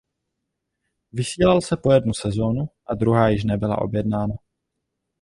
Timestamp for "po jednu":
1.77-2.13